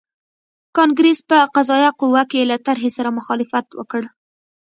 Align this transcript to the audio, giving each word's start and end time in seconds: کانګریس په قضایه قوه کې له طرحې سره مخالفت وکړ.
کانګریس 0.77 1.19
په 1.29 1.37
قضایه 1.55 1.91
قوه 1.99 2.23
کې 2.31 2.41
له 2.49 2.55
طرحې 2.67 2.89
سره 2.97 3.09
مخالفت 3.17 3.65
وکړ. 3.79 4.01